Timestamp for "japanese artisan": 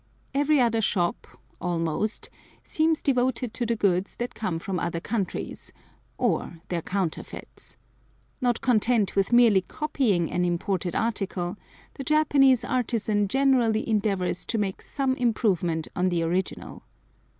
12.03-13.27